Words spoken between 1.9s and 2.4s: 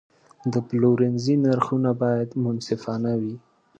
باید